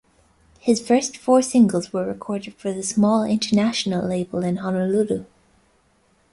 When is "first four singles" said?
0.81-1.93